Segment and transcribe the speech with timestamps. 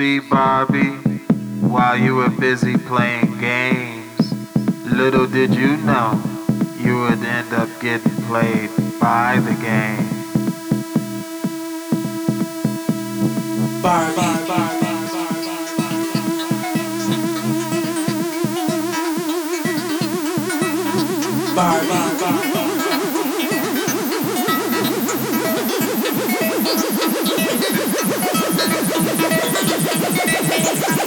[0.00, 0.96] See, Barbie,
[1.60, 4.32] while you were busy playing games,
[4.86, 6.18] little did you know
[6.78, 10.08] you would end up getting played by the game.
[13.82, 14.16] Barbie.
[14.48, 14.86] Barbie.
[21.54, 21.88] Barbie.
[21.90, 22.19] Barbie.
[30.72, 30.99] Yeah.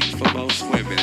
[0.00, 0.95] speak for both women.